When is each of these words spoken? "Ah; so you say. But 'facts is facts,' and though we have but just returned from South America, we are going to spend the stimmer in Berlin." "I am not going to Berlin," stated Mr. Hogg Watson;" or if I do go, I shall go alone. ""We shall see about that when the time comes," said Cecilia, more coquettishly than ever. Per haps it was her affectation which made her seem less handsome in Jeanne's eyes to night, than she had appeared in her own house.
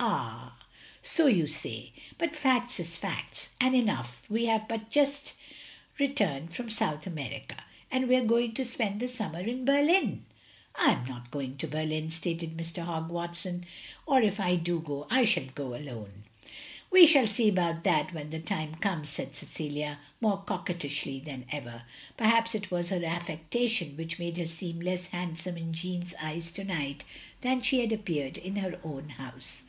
"Ah; 0.00 0.54
so 1.02 1.26
you 1.26 1.46
say. 1.48 1.92
But 2.18 2.36
'facts 2.36 2.78
is 2.78 2.94
facts,' 2.94 3.48
and 3.60 3.88
though 3.88 4.02
we 4.28 4.44
have 4.46 4.68
but 4.68 4.90
just 4.90 5.32
returned 5.98 6.54
from 6.54 6.70
South 6.70 7.04
America, 7.06 7.56
we 7.92 8.14
are 8.14 8.24
going 8.24 8.54
to 8.54 8.64
spend 8.64 9.00
the 9.00 9.08
stimmer 9.08 9.40
in 9.40 9.64
Berlin." 9.64 10.24
"I 10.76 10.92
am 10.92 11.04
not 11.06 11.32
going 11.32 11.56
to 11.58 11.66
Berlin," 11.66 12.10
stated 12.12 12.56
Mr. 12.56 12.84
Hogg 12.84 13.08
Watson;" 13.10 13.66
or 14.06 14.22
if 14.22 14.38
I 14.38 14.54
do 14.54 14.78
go, 14.80 15.08
I 15.10 15.24
shall 15.24 15.46
go 15.46 15.74
alone. 15.74 16.22
""We 16.92 17.04
shall 17.06 17.26
see 17.26 17.48
about 17.48 17.82
that 17.82 18.12
when 18.14 18.30
the 18.30 18.38
time 18.40 18.76
comes," 18.76 19.10
said 19.10 19.34
Cecilia, 19.34 19.98
more 20.20 20.42
coquettishly 20.44 21.18
than 21.20 21.44
ever. 21.50 21.82
Per 22.16 22.26
haps 22.26 22.54
it 22.54 22.70
was 22.70 22.90
her 22.90 23.04
affectation 23.04 23.96
which 23.96 24.18
made 24.20 24.36
her 24.36 24.46
seem 24.46 24.78
less 24.80 25.06
handsome 25.06 25.56
in 25.58 25.72
Jeanne's 25.72 26.14
eyes 26.22 26.52
to 26.52 26.62
night, 26.62 27.02
than 27.40 27.62
she 27.62 27.80
had 27.80 27.90
appeared 27.90 28.38
in 28.38 28.56
her 28.56 28.78
own 28.84 29.10
house. 29.10 29.62